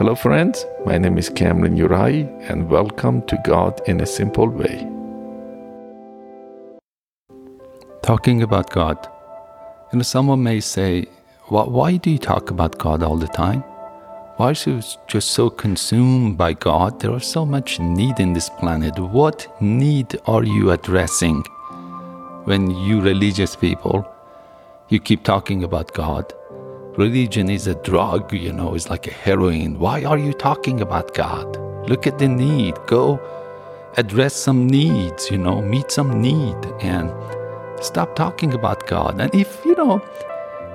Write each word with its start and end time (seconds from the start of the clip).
Hello, 0.00 0.14
friends. 0.14 0.64
My 0.86 0.96
name 0.96 1.18
is 1.18 1.28
Kamran 1.28 1.76
Yaraei, 1.76 2.24
and 2.48 2.70
welcome 2.70 3.20
to 3.26 3.38
God 3.44 3.82
in 3.86 4.00
a 4.00 4.06
Simple 4.06 4.48
Way. 4.48 4.88
Talking 8.02 8.42
about 8.42 8.70
God. 8.70 8.96
You 9.92 9.98
know, 9.98 10.02
someone 10.02 10.42
may 10.42 10.60
say, 10.60 11.04
Why 11.48 11.98
do 11.98 12.10
you 12.10 12.16
talk 12.16 12.50
about 12.50 12.78
God 12.78 13.02
all 13.02 13.18
the 13.18 13.28
time? 13.28 13.60
Why 14.38 14.52
are 14.52 14.54
you 14.64 14.80
just 15.06 15.32
so 15.32 15.50
consumed 15.50 16.38
by 16.38 16.54
God? 16.54 16.98
There 16.98 17.14
is 17.14 17.26
so 17.26 17.44
much 17.44 17.78
need 17.78 18.20
in 18.20 18.32
this 18.32 18.48
planet. 18.48 18.98
What 18.98 19.48
need 19.60 20.18
are 20.24 20.44
you 20.44 20.70
addressing 20.70 21.42
when 22.44 22.70
you 22.70 23.02
religious 23.02 23.54
people 23.54 24.10
you 24.88 24.98
keep 24.98 25.24
talking 25.24 25.62
about 25.62 25.92
God? 25.92 26.32
Religion 26.96 27.48
is 27.48 27.68
a 27.68 27.76
drug, 27.76 28.32
you 28.32 28.52
know, 28.52 28.74
it's 28.74 28.90
like 28.90 29.06
a 29.06 29.12
heroin. 29.12 29.78
Why 29.78 30.02
are 30.02 30.18
you 30.18 30.32
talking 30.32 30.80
about 30.80 31.14
God? 31.14 31.56
Look 31.88 32.08
at 32.08 32.18
the 32.18 32.26
need. 32.26 32.74
Go 32.86 33.20
address 33.96 34.34
some 34.34 34.66
needs, 34.66 35.30
you 35.30 35.38
know, 35.38 35.62
meet 35.62 35.92
some 35.92 36.20
need 36.20 36.56
and 36.80 37.12
stop 37.80 38.16
talking 38.16 38.54
about 38.54 38.88
God. 38.88 39.20
And 39.20 39.32
if, 39.32 39.64
you 39.64 39.76
know, 39.76 40.02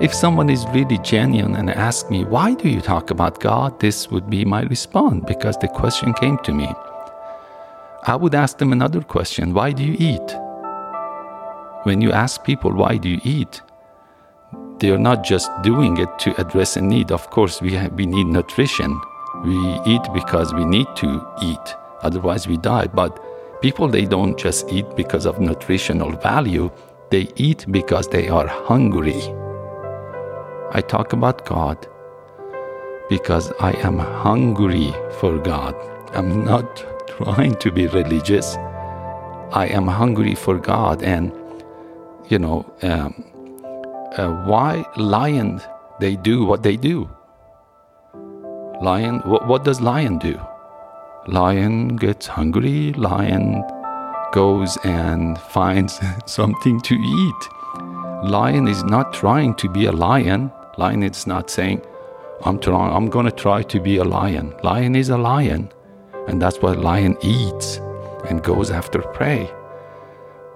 if 0.00 0.14
someone 0.14 0.50
is 0.50 0.64
really 0.68 0.98
genuine 0.98 1.56
and 1.56 1.68
ask 1.68 2.08
me, 2.10 2.24
why 2.24 2.54
do 2.54 2.68
you 2.68 2.80
talk 2.80 3.10
about 3.10 3.40
God? 3.40 3.80
This 3.80 4.08
would 4.10 4.30
be 4.30 4.44
my 4.44 4.62
response 4.62 5.24
because 5.26 5.56
the 5.58 5.68
question 5.68 6.14
came 6.14 6.38
to 6.44 6.52
me. 6.52 6.72
I 8.04 8.14
would 8.14 8.36
ask 8.36 8.58
them 8.58 8.72
another 8.72 9.00
question 9.00 9.52
why 9.52 9.72
do 9.72 9.82
you 9.82 9.96
eat? 9.98 10.36
When 11.82 12.00
you 12.00 12.12
ask 12.12 12.44
people, 12.44 12.72
why 12.72 12.98
do 12.98 13.08
you 13.08 13.20
eat? 13.24 13.62
They 14.78 14.90
are 14.90 14.98
not 14.98 15.24
just 15.24 15.50
doing 15.62 15.98
it 15.98 16.18
to 16.20 16.40
address 16.40 16.76
a 16.76 16.80
need. 16.80 17.12
Of 17.12 17.30
course, 17.30 17.62
we, 17.62 17.74
have, 17.74 17.92
we 17.92 18.06
need 18.06 18.26
nutrition. 18.26 19.00
We 19.44 19.56
eat 19.86 20.02
because 20.12 20.52
we 20.54 20.64
need 20.64 20.86
to 20.96 21.26
eat, 21.42 21.76
otherwise, 22.02 22.48
we 22.48 22.56
die. 22.56 22.86
But 22.86 23.22
people, 23.60 23.88
they 23.88 24.04
don't 24.04 24.38
just 24.38 24.68
eat 24.70 24.86
because 24.96 25.26
of 25.26 25.40
nutritional 25.40 26.12
value, 26.12 26.70
they 27.10 27.28
eat 27.36 27.66
because 27.70 28.08
they 28.08 28.28
are 28.28 28.46
hungry. 28.46 29.20
I 30.72 30.80
talk 30.80 31.12
about 31.12 31.46
God 31.46 31.86
because 33.08 33.52
I 33.60 33.72
am 33.86 33.98
hungry 33.98 34.92
for 35.20 35.38
God. 35.38 35.74
I'm 36.14 36.44
not 36.44 36.84
trying 37.16 37.54
to 37.56 37.70
be 37.70 37.86
religious. 37.86 38.56
I 39.52 39.68
am 39.70 39.86
hungry 39.86 40.34
for 40.34 40.58
God. 40.58 41.02
And, 41.02 41.32
you 42.28 42.38
know, 42.38 42.64
um, 42.82 43.24
uh, 44.16 44.28
why 44.28 44.84
lion 44.96 45.60
they 46.00 46.16
do 46.16 46.44
what 46.44 46.62
they 46.62 46.76
do? 46.76 47.08
Lion, 48.80 49.20
what, 49.20 49.46
what 49.46 49.64
does 49.64 49.80
lion 49.80 50.18
do? 50.18 50.38
Lion 51.26 51.96
gets 51.96 52.26
hungry, 52.26 52.92
lion 52.94 53.62
goes 54.32 54.76
and 54.84 55.38
finds 55.52 56.00
something 56.26 56.80
to 56.82 56.94
eat. 56.94 58.28
Lion 58.28 58.68
is 58.68 58.82
not 58.84 59.12
trying 59.12 59.54
to 59.56 59.68
be 59.68 59.86
a 59.86 59.92
lion. 59.92 60.50
Lion 60.76 61.02
is 61.02 61.26
not 61.26 61.50
saying, 61.50 61.80
I'm 62.44 62.58
trying, 62.58 62.92
I'm 62.92 63.08
gonna 63.08 63.30
try 63.30 63.62
to 63.62 63.80
be 63.80 63.98
a 63.98 64.04
lion. 64.04 64.54
Lion 64.62 64.96
is 64.96 65.08
a 65.08 65.18
lion, 65.18 65.70
and 66.26 66.42
that's 66.42 66.58
what 66.58 66.78
lion 66.78 67.16
eats 67.22 67.76
and 68.28 68.42
goes 68.42 68.70
after 68.70 69.00
prey. 69.00 69.50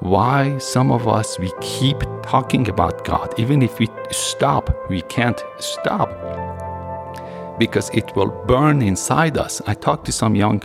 Why 0.01 0.59
some 0.59 0.93
of 0.93 1.09
us 1.09 1.39
we 1.39 1.53
keep 1.61 1.99
talking 2.23 2.69
about 2.69 3.05
God, 3.05 3.35
even 3.37 3.63
if 3.63 3.79
we 3.79 3.89
stop, 4.11 4.71
we 4.89 5.03
can't 5.03 5.43
stop 5.59 6.09
because 7.59 7.91
it 7.91 8.15
will 8.15 8.31
burn 8.47 8.81
inside 8.81 9.37
us. 9.37 9.61
I 9.67 9.75
talk 9.75 10.05
to 10.05 10.13
some 10.13 10.37
young 10.37 10.63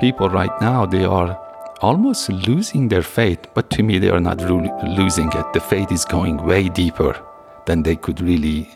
people 0.00 0.30
right 0.30 0.60
now, 0.60 0.86
they 0.86 1.04
are 1.04 1.38
almost 1.80 2.30
losing 2.30 2.88
their 2.88 3.02
faith, 3.02 3.46
but 3.54 3.68
to 3.70 3.82
me, 3.82 3.98
they 3.98 4.10
are 4.10 4.20
not 4.20 4.40
really 4.42 4.70
losing 4.96 5.30
it. 5.32 5.52
The 5.52 5.60
faith 5.60 5.92
is 5.92 6.04
going 6.04 6.38
way 6.44 6.68
deeper 6.68 7.20
than 7.66 7.82
they 7.82 7.96
could 7.96 8.20
really 8.20 8.70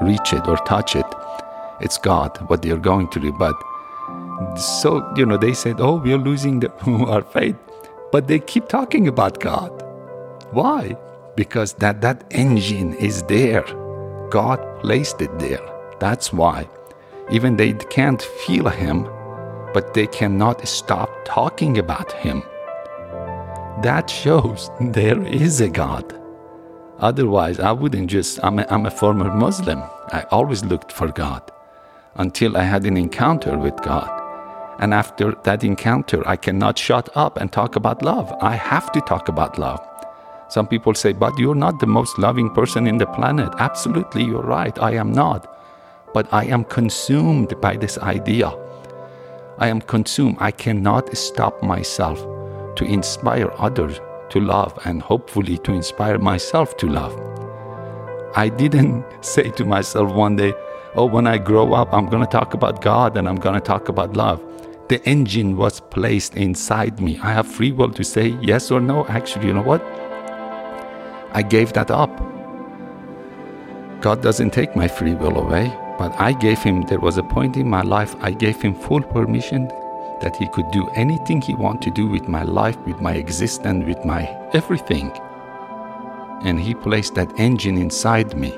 reach 0.00 0.32
it 0.32 0.48
or 0.48 0.56
touch 0.58 0.96
it. 0.96 1.06
It's 1.80 1.98
God, 1.98 2.38
what 2.48 2.62
they 2.62 2.70
are 2.70 2.78
going 2.78 3.08
to 3.10 3.20
do. 3.20 3.32
But 3.32 3.54
so, 4.56 5.12
you 5.16 5.26
know, 5.26 5.36
they 5.36 5.52
said, 5.52 5.80
oh, 5.80 5.96
we 5.96 6.12
are 6.12 6.18
losing 6.18 6.60
the, 6.60 6.72
our 7.06 7.22
faith. 7.22 7.56
But 8.10 8.26
they 8.26 8.38
keep 8.38 8.68
talking 8.68 9.08
about 9.08 9.40
God. 9.40 9.70
Why? 10.52 10.96
Because 11.36 11.74
that, 11.74 12.00
that 12.00 12.24
engine 12.30 12.94
is 12.94 13.22
there. 13.24 13.64
God 14.30 14.58
placed 14.80 15.20
it 15.20 15.38
there. 15.38 15.60
That's 16.00 16.32
why. 16.32 16.68
Even 17.30 17.56
they 17.56 17.74
can't 17.74 18.22
feel 18.22 18.68
Him, 18.68 19.04
but 19.74 19.92
they 19.94 20.06
cannot 20.06 20.66
stop 20.66 21.10
talking 21.24 21.78
about 21.78 22.12
Him. 22.12 22.42
That 23.82 24.08
shows 24.08 24.70
there 24.80 25.22
is 25.22 25.60
a 25.60 25.68
God. 25.68 26.14
Otherwise, 26.98 27.60
I 27.60 27.70
wouldn't 27.70 28.10
just, 28.10 28.40
I'm 28.42 28.58
a, 28.58 28.66
I'm 28.70 28.86
a 28.86 28.90
former 28.90 29.32
Muslim. 29.32 29.82
I 30.10 30.24
always 30.30 30.64
looked 30.64 30.90
for 30.90 31.08
God 31.08 31.42
until 32.16 32.56
I 32.56 32.64
had 32.64 32.84
an 32.86 32.96
encounter 32.96 33.56
with 33.56 33.76
God. 33.82 34.17
And 34.78 34.94
after 34.94 35.32
that 35.42 35.64
encounter, 35.64 36.26
I 36.26 36.36
cannot 36.36 36.78
shut 36.78 37.08
up 37.16 37.38
and 37.38 37.50
talk 37.50 37.76
about 37.76 38.02
love. 38.02 38.32
I 38.40 38.54
have 38.54 38.92
to 38.92 39.00
talk 39.00 39.28
about 39.28 39.58
love. 39.58 39.80
Some 40.48 40.66
people 40.66 40.94
say, 40.94 41.12
but 41.12 41.38
you're 41.38 41.54
not 41.54 41.78
the 41.80 41.86
most 41.86 42.18
loving 42.18 42.48
person 42.54 42.86
in 42.86 42.96
the 42.96 43.06
planet. 43.06 43.52
Absolutely, 43.58 44.24
you're 44.24 44.42
right. 44.42 44.78
I 44.78 44.92
am 44.92 45.12
not. 45.12 45.54
But 46.14 46.32
I 46.32 46.44
am 46.44 46.64
consumed 46.64 47.60
by 47.60 47.76
this 47.76 47.98
idea. 47.98 48.52
I 49.58 49.68
am 49.68 49.80
consumed. 49.80 50.36
I 50.40 50.52
cannot 50.52 51.14
stop 51.16 51.62
myself 51.62 52.18
to 52.76 52.84
inspire 52.84 53.52
others 53.58 54.00
to 54.30 54.40
love 54.40 54.78
and 54.84 55.02
hopefully 55.02 55.58
to 55.58 55.72
inspire 55.72 56.18
myself 56.18 56.76
to 56.78 56.86
love. 56.86 57.14
I 58.36 58.48
didn't 58.48 59.04
say 59.24 59.50
to 59.50 59.64
myself 59.64 60.12
one 60.12 60.36
day, 60.36 60.54
oh, 60.98 61.06
when 61.06 61.28
I 61.28 61.38
grow 61.38 61.74
up, 61.74 61.94
I'm 61.94 62.06
going 62.06 62.24
to 62.24 62.30
talk 62.30 62.54
about 62.54 62.82
God 62.82 63.16
and 63.16 63.28
I'm 63.28 63.36
going 63.36 63.54
to 63.54 63.60
talk 63.60 63.88
about 63.88 64.16
love. 64.16 64.42
The 64.88 65.00
engine 65.08 65.56
was 65.56 65.80
placed 65.80 66.34
inside 66.34 67.00
me. 67.00 67.20
I 67.22 67.32
have 67.32 67.46
free 67.46 67.70
will 67.70 67.92
to 67.92 68.02
say 68.02 68.36
yes 68.42 68.72
or 68.72 68.80
no. 68.80 69.06
Actually, 69.06 69.46
you 69.46 69.52
know 69.52 69.62
what? 69.62 69.80
I 71.32 71.42
gave 71.42 71.72
that 71.74 71.92
up. 71.92 72.10
God 74.00 74.22
doesn't 74.22 74.52
take 74.52 74.74
my 74.74 74.88
free 74.88 75.14
will 75.14 75.38
away, 75.38 75.68
but 75.98 76.12
I 76.18 76.32
gave 76.32 76.58
him, 76.58 76.82
there 76.82 77.00
was 77.00 77.16
a 77.16 77.22
point 77.22 77.56
in 77.56 77.68
my 77.68 77.82
life, 77.82 78.16
I 78.20 78.32
gave 78.32 78.60
him 78.60 78.74
full 78.74 79.02
permission 79.02 79.68
that 80.20 80.36
he 80.36 80.48
could 80.48 80.68
do 80.72 80.88
anything 80.96 81.40
he 81.40 81.54
wanted 81.54 81.82
to 81.82 81.90
do 82.02 82.08
with 82.08 82.26
my 82.26 82.42
life, 82.42 82.76
with 82.86 83.00
my 83.00 83.12
existence, 83.12 83.84
with 83.86 84.04
my 84.04 84.22
everything. 84.52 85.12
And 86.42 86.58
he 86.58 86.74
placed 86.74 87.14
that 87.14 87.38
engine 87.38 87.78
inside 87.78 88.36
me. 88.36 88.52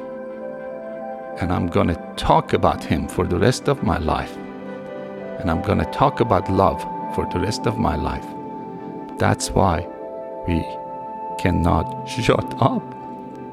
And 1.38 1.52
I'm 1.52 1.68
going 1.68 1.88
to 1.88 2.12
talk 2.16 2.52
about 2.52 2.84
him 2.84 3.08
for 3.08 3.26
the 3.26 3.38
rest 3.38 3.68
of 3.68 3.82
my 3.82 3.98
life. 3.98 4.36
And 5.38 5.50
I'm 5.50 5.62
going 5.62 5.78
to 5.78 5.90
talk 5.92 6.20
about 6.20 6.50
love 6.50 6.80
for 7.14 7.26
the 7.32 7.40
rest 7.40 7.66
of 7.66 7.78
my 7.78 7.96
life. 7.96 8.26
That's 9.18 9.50
why 9.50 9.86
we 10.46 10.64
cannot 11.38 12.08
shut 12.08 12.54
up. 12.60 12.82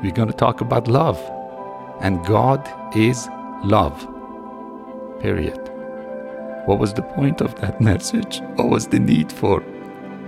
We're 0.02 0.12
going 0.12 0.28
to 0.28 0.34
talk 0.34 0.62
about 0.62 0.88
love. 0.88 1.20
And 2.02 2.26
God 2.26 2.68
is 2.96 3.28
love. 3.64 4.08
Period. 5.20 5.58
What 6.66 6.80
was 6.80 6.94
the 6.94 7.02
point 7.02 7.42
of 7.42 7.56
that 7.62 7.80
message? 7.90 8.42
What 8.56 8.70
was 8.70 8.88
the 8.88 9.00
need 9.00 9.32
for? 9.32 9.62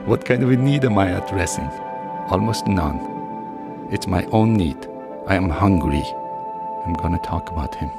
What 0.06 0.26
kind 0.26 0.44
of 0.44 0.50
a 0.52 0.56
need 0.56 0.86
am 0.86 0.98
I 0.98 1.09
addressing? 1.09 1.70
Almost 2.30 2.68
none. 2.68 3.00
It's 3.92 4.08
my 4.08 4.24
own 4.32 4.54
need. 4.54 4.88
I 5.28 5.36
am 5.36 5.50
hungry. 5.50 6.04
I'm 6.85 6.94
going 6.94 7.13
to 7.13 7.19
talk 7.19 7.50
about 7.50 7.75
Him. 7.75 7.91